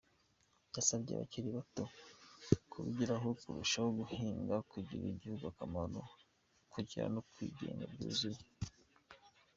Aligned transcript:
Yasabye 0.75 1.11
abakiri 1.13 1.47
bato 1.57 1.83
kubigiraho 2.71 3.27
barushaho 3.47 3.89
guhiga 3.99 4.55
kugirira 4.71 5.09
igihugu 5.15 5.43
akamaro, 5.51 6.01
kwigira 6.71 7.05
no 7.13 7.21
kwigenga 7.31 7.83
byuzuye. 7.93 8.41